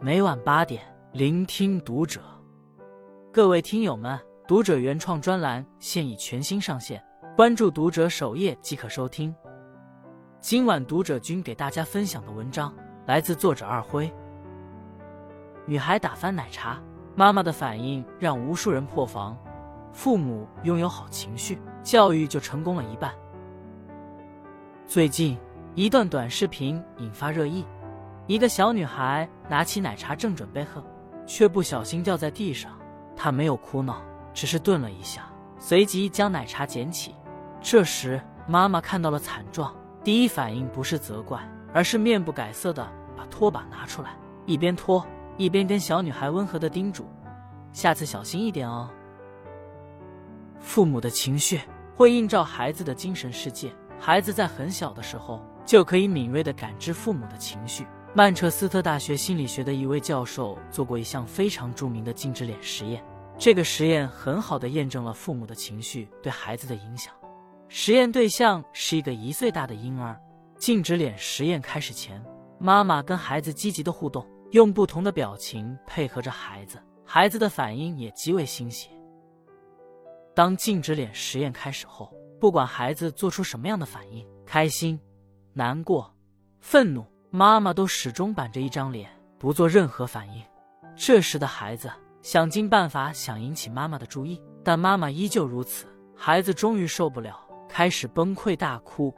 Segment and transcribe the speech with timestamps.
[0.00, 0.80] 每晚八点，
[1.12, 2.20] 聆听读者。
[3.32, 4.16] 各位听友们，
[4.46, 7.02] 读者原创专栏现已全新上线，
[7.36, 9.34] 关注读者首页即可收听。
[10.40, 12.72] 今晚读者君给大家分享的文章
[13.06, 14.08] 来自作者二辉。
[15.66, 16.80] 女孩打翻奶茶，
[17.16, 19.36] 妈妈的反应让无数人破防。
[19.92, 23.12] 父母拥有好情绪，教育就成功了一半。
[24.86, 25.36] 最近
[25.74, 27.64] 一段短视频引发热议。
[28.28, 30.84] 一个小女孩拿起奶茶正准备喝，
[31.26, 32.70] 却不小心掉在地上。
[33.16, 34.02] 她没有哭闹，
[34.34, 35.26] 只是顿了一下，
[35.58, 37.14] 随即将奶茶捡起。
[37.62, 39.74] 这时，妈妈看到了惨状，
[40.04, 41.40] 第一反应不是责怪，
[41.72, 42.86] 而是面不改色的
[43.16, 44.10] 把拖把拿出来，
[44.44, 45.02] 一边拖
[45.38, 47.08] 一边跟小女孩温和的叮嘱
[47.72, 48.90] ：“下次小心一点哦。”
[50.60, 51.62] 父母的情绪
[51.96, 57.86] 会映照孩子的精神世界，孩子在很小的时候就可以敏锐的感知父母的情绪。
[58.14, 63.04] 曼彻斯特大学心理学的一位教授做过一项非常著名的静止脸实验，
[63.38, 67.14] 这个实验很好的验证了父母的情绪对孩子的影响。
[67.68, 70.18] 实验对象是一个一岁大的婴儿。
[70.56, 72.20] 静止脸实验开始前，
[72.58, 78.88] 妈妈跟孩子积极的互动，用不同的表情配合着孩子，孩子的反应也极为欣喜。
[80.34, 84.98] 当静止脸实验开始后，不管孩子做出什么样的反应，开心、
[85.52, 86.12] 难过、
[86.58, 87.04] 愤怒。
[87.30, 90.42] 妈妈都始终板着一张脸，不做任何反应。
[90.96, 91.90] 这时的孩子
[92.22, 95.86] 想尽办法想引起妈妈的注意，但妈妈依旧如此。
[96.16, 99.14] 孩子终于受不了，开始崩溃大哭。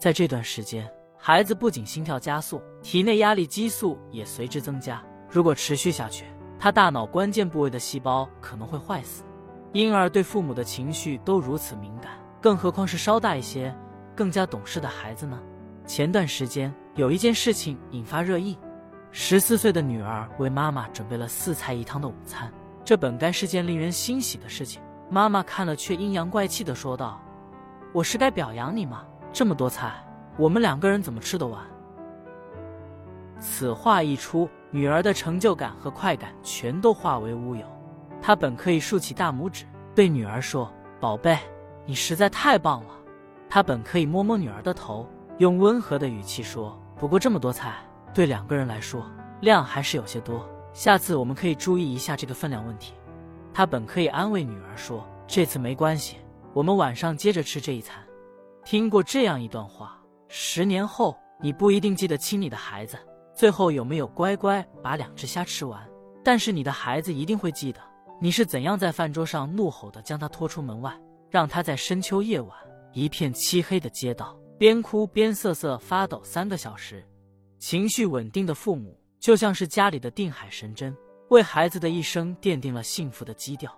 [0.00, 5.00] 在这段时间，孩子不仅心跳加速，体内压力激素也随之增加。
[5.30, 6.26] 如果持续下去，
[6.58, 9.22] 他大脑关键部位的细胞可能会坏死。
[9.72, 13.72] 婴儿对父母的情绪都如此敏感，更何况是稍大一些、
[14.16, 15.40] 更加懂事的孩子呢？
[15.86, 18.58] 前段时间有一件事情引发热议，
[19.10, 22.50] 十四岁的女儿为妈妈准备了四菜一汤的午餐，
[22.82, 24.80] 这本该是件令人欣喜的事情。
[25.10, 27.20] 妈妈看了却阴阳怪气的说道
[27.92, 29.04] ：“我是该表扬你吗？
[29.30, 29.92] 这么多菜，
[30.38, 31.62] 我们两个人怎么吃得完？”
[33.38, 37.66] 此话一出，女儿的成就感和快感全都化为乌有。
[38.22, 41.38] 她本可以竖起大拇指对女儿说：“宝贝，
[41.84, 42.94] 你实在太棒了。”
[43.50, 45.06] 她本可以摸摸女儿的头。
[45.38, 47.74] 用温和的语气说：“不过这么多菜，
[48.14, 49.04] 对两个人来说
[49.40, 50.48] 量还是有些多。
[50.72, 52.94] 下次我们可以注意一下这个分量问题。”
[53.52, 56.16] 他本可以安慰女儿说：“这次没关系，
[56.52, 57.96] 我们晚上接着吃这一餐。”
[58.64, 62.96] 听过这样一段话，十年后你不一定记得清你的孩子
[63.34, 65.80] 最后有没有乖乖把两只虾吃完，
[66.24, 67.80] 但是你的孩子一定会记得
[68.20, 70.96] 你是怎样在饭桌上怒吼的将他拖出门外，
[71.28, 72.50] 让他在深秋夜晚
[72.92, 74.36] 一片漆黑的街道。
[74.56, 77.04] 边哭边瑟瑟发抖三个小时，
[77.58, 80.96] 情绪稳定的父母就像是家里的定海神针，
[81.30, 83.70] 为孩子的一生奠定了幸福的基调；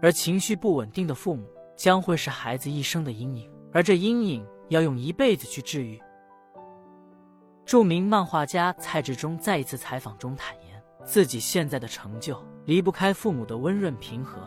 [0.00, 6.00] 而情绪不稳定的父母将会是孩子一生的阴影，而这阴影要用一辈子去治愈。
[7.66, 14.40] 著名漫画家蔡志忠在一次采访中坦言，自己现在的成就离不开父母的温润平和，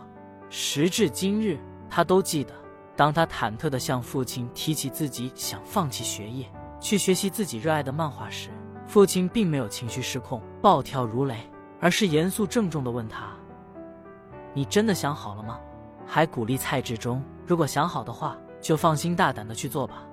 [0.50, 1.60] 时至今日，
[1.90, 2.65] 他都记得。
[2.96, 8.50] 当他忐忑地向父亲提起自己想放弃学业，去学习自己热爱的漫画时，
[8.88, 11.38] 父亲并没有情绪失控、暴跳如雷，
[11.82, 13.34] 而是严肃郑重地问他
[14.54, 15.60] ：“你真的想好了吗？”
[16.08, 20.04] 还鼓励蔡志忠：“如果想好的话，就放心大胆地去做吧。”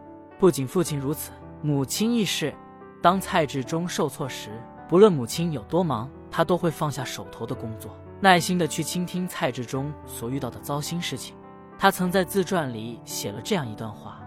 [0.41, 1.31] 不仅父亲如此，
[1.63, 2.53] 母亲亦是。
[3.01, 4.51] 当蔡志忠受挫时，
[4.89, 11.35] 不论母亲有多忙，他都会放下手头的工作，耐心地去倾听蔡志忠所遇到的糟心事情。
[11.83, 14.21] 他曾在自传里写了这样一段话：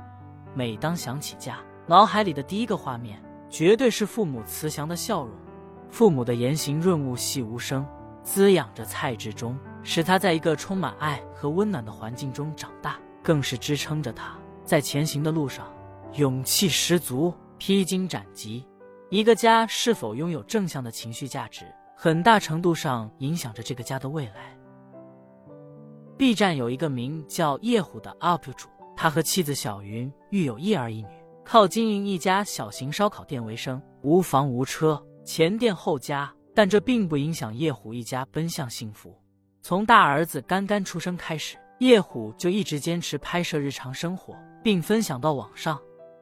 [0.54, 1.58] 每当想起家，
[1.88, 3.18] 脑海里的第一个画面
[3.50, 5.34] 绝对是父母慈祥的笑容。
[5.90, 7.88] 父母的言行润物细无声，
[8.24, 14.36] 滋养着蔡志忠，使他在一个充满爱和温暖的环境中长大，更是支撑着他
[14.66, 15.66] 在前行的路上
[16.16, 18.68] 勇气十足、披荆斩棘。
[19.10, 21.64] 一个家是否拥有正向的情绪价值，
[21.96, 24.55] 很大程度上影响着这个家的未来。
[26.18, 31.10] B 站有一个名叫叶虎的 UP 主，他和妻子小云育有一儿一女，
[31.44, 39.14] 靠经营一家小型烧烤店为生，无房无车，前店后家，但这并不影响叶虎一家奔向幸福。
[39.62, 44.34] 从大儿子刚刚出生开始，叶虎就一直坚持拍摄日常生活，
[44.64, 45.78] 并分享到网上。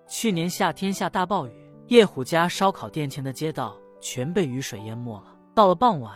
[0.08, 1.52] 去年夏天下大暴雨，
[1.90, 5.36] 叶虎家烧烤店前的街道全被雨水淹没了。
[5.54, 6.16] 到了傍晚，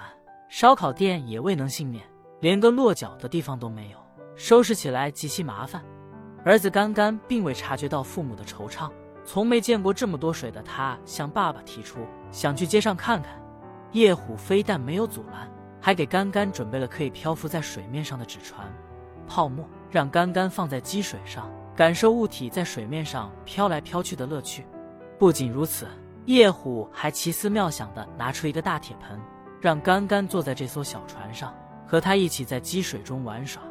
[0.49, 2.03] 烧烤店也未能幸免。
[2.39, 3.97] 连个落脚的地方都没有，
[4.35, 5.83] 收拾起来极其麻烦。
[6.45, 8.89] 儿子干干并未察觉到父母的惆怅，
[9.25, 11.99] 从没见过这么多水的他向爸爸提出
[12.31, 13.31] 想去街上看看。
[13.93, 15.49] 叶虎非但没有阻拦，
[15.81, 18.71] 还给干干准备了可以漂浮在水面上的纸船、
[19.27, 24.65] 泡沫，让干干放在积水上，感受物体在水面上飘来飘去的乐趣。
[25.17, 25.87] 不仅如此，
[26.25, 29.19] 叶虎还奇思妙想的拿出一个大铁盆，
[29.59, 31.53] 让干干坐在这艘小船上，
[31.87, 33.63] 和他一起在积水中玩耍。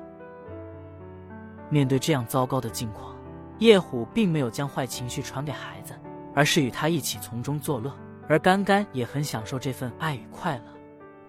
[1.68, 3.14] 面对这样糟糕的境况，
[3.58, 5.92] 叶虎并没有将坏情绪传给孩子，
[6.34, 7.94] 而是与他一起从中作乐。
[8.28, 10.64] 而甘甘也很享受这份爱与快乐。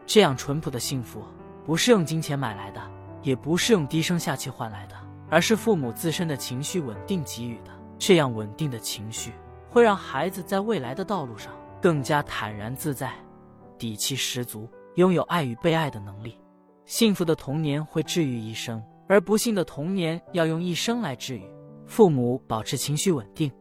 [0.06, 1.24] 这样淳朴的幸福，
[1.64, 2.82] 不是用金钱买来的，
[3.22, 4.96] 也不是用低声下气换来的，
[5.30, 7.72] 而是父母自身的情绪稳定给予的。
[8.00, 9.34] 这样稳定的情绪。
[9.70, 13.12] 会让孩子在未来的道路上更加坦然自在、
[13.78, 16.40] 底气十足，拥有爱与被爱的能力。
[16.88, 21.44] 幸福的童年会治愈一生，而不幸的童年要用一生来治愈。
[21.86, 23.52] 父母保持情绪稳定，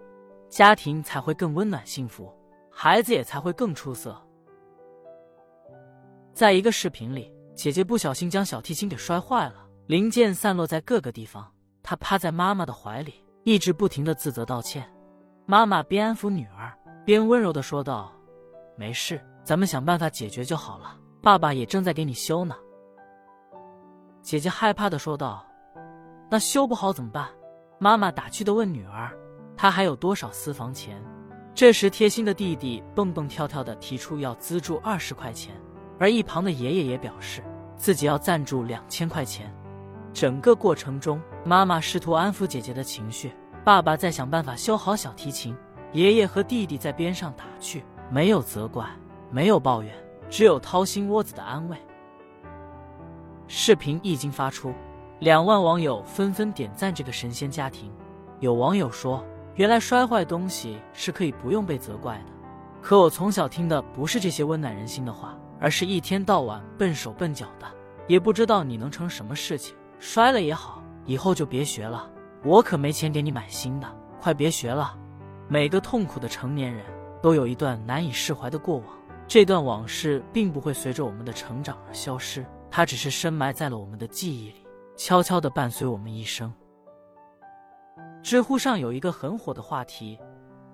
[0.48, 2.32] 家庭才会更温暖幸福，
[2.70, 4.16] 孩子也才会更出色。
[6.32, 11.52] 在一个视频里，姐姐不小心将小提琴给摔坏了，零件散落在各个地方。
[11.82, 14.88] 她趴在妈妈的怀里，一直不停的自责道歉。
[15.46, 16.72] 妈妈边安抚女儿，
[17.04, 18.12] 边温柔的说道
[18.78, 20.96] ：“没事，咱们想办法解决就好了。
[21.20, 22.54] 爸爸也正在给你修呢。”
[24.26, 25.46] 姐姐害怕的说道
[26.28, 27.28] ：“那修不好怎么办？”
[27.78, 29.08] 妈妈打趣的问女儿
[29.56, 31.00] ：“她还有多少私房钱？”
[31.54, 35.54] 这时，贴心的弟弟蹦蹦跳跳的提出要资助二十块钱，
[36.00, 37.40] 而一旁的爷爷也表示
[37.76, 39.54] 自己要赞助两千块钱。
[40.12, 43.32] 整个过程中，妈妈试图安抚姐姐的情绪。
[43.64, 45.56] 爸爸在想办法修好小提琴，
[45.92, 48.84] 爷爷和弟弟在边上打趣，没有责怪，
[49.30, 49.94] 没有抱怨，
[50.28, 51.76] 只有掏心窝子的安慰。
[53.48, 54.74] 视频一经发出，
[55.20, 57.90] 两万网友纷纷点赞这个神仙家庭。
[58.40, 62.24] 有网友说：“原来摔坏东西是可以不用被责怪的。”
[62.82, 67.66] 可我从小听的不是这些温暖人心的话，而是一天到晚笨手笨脚的，
[68.06, 69.74] 也不知道你能成什么事情。
[69.98, 72.10] 摔了也好，以后就别学了。
[72.44, 73.86] 我可没钱给你买新的，
[74.20, 74.94] 快别学了。
[75.48, 76.84] 每个痛苦的成年人
[77.22, 78.86] 都有一段难以释怀的过往，
[79.26, 82.44] 这段往事并不会随着我们的成长而消失，
[82.76, 84.66] 它只是深埋在了我们的记忆里，
[84.98, 86.52] 悄悄地伴随我们一生。
[88.22, 90.20] 知乎上有一个很火的话题：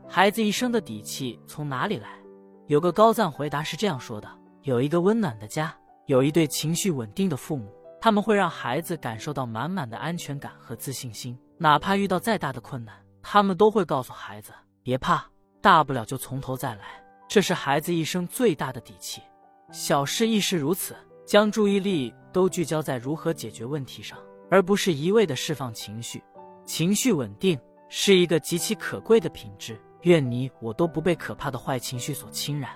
[0.08, 2.19] 孩子一生的底气从哪里来？
[2.66, 4.28] 有个高赞回答是这样说的：
[4.62, 5.72] 有一个温暖的家，
[6.06, 11.38] 有一对情绪稳定的父母，他们会让孩子感受到满满的安全感和自信心。
[11.56, 14.50] 哪怕遇到再大的困难，他们都会告诉孩子
[14.82, 15.25] 别怕，
[15.60, 17.00] 大不了就从头再来。
[17.28, 19.22] 这是孩子一生最大的底气。
[19.70, 20.96] 小事亦是如此，
[21.32, 24.19] 将注意力都聚焦在如何解决问题上，
[24.50, 26.23] 而不是一味的释放情绪。
[26.67, 27.58] 情绪稳定
[27.88, 29.81] 是一个极其可贵的品质。
[30.02, 32.73] 愿你我都不被可怕的坏情绪所侵染。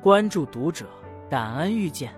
[0.00, 0.86] 关注读者，
[1.28, 2.14] 感恩遇见。